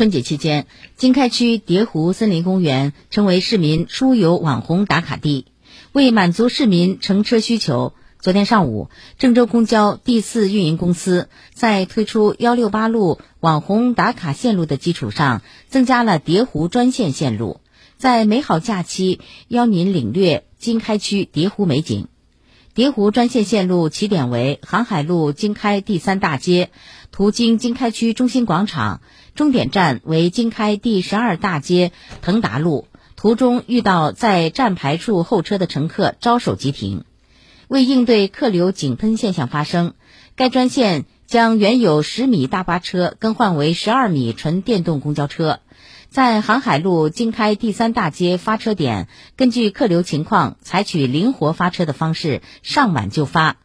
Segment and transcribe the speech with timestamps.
[0.00, 5.44] 春节期间，经开区叠湖森林公园成为市民出游网红打卡地。
[5.92, 17.60] 为满足市民乘车需求，昨天上午，郑州公交第四运营公司在推出幺六八路网红打卡线路的基础上，增加了叠湖专线线路，
[17.98, 22.08] 在美好假期邀您领略经开区叠湖美景。
[22.72, 26.70] 叠湖专线线路起点为航海路经开第三大街，
[27.10, 29.02] 途经经开区中心广场，
[29.40, 32.86] 终点站为经开第十二大街腾达路。
[33.16, 37.04] 途中遇到在站牌处候车的乘客，招手即停。
[37.66, 39.94] 为应对客流井喷现象发生，
[40.36, 45.60] 该专线将原有十米大巴车更换为十二米纯电动公交车。
[46.10, 53.56] 在航海路经开第三大街发车点，根据客流情况采取灵活发车的方式，上晚就发。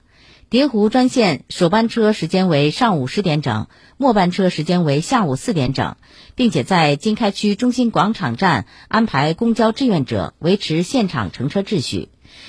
[0.55, 5.97] 叠湖专线首班车时间为上午十点整，末班车时间为下午四点整，
[6.33, 12.07] 并且在经开区中心广场站安排公交志愿者维持现场乘车秩序。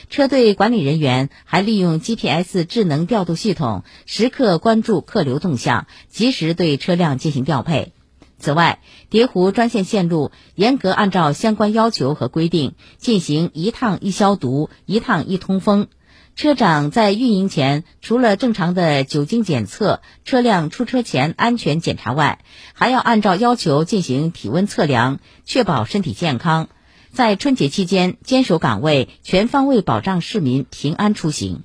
[0.08, 7.92] 车队管理人员还利用 GPS 智能调度系统，时刻关注客流动向，及时对车辆进行调配。
[8.38, 8.78] 此外，
[9.10, 15.88] 叠湖专线线路严格按照相关要求和规定进行一趟一消毒、一趟一通风。
[16.36, 22.40] 车长在运营前，除了正常的酒精检测、车辆出车前安全检查外，
[22.74, 26.68] 还要按照要求进行体温测量，确保身体健康。
[27.10, 31.62] 在春节期间坚守岗位，全方位保障市民平安出行。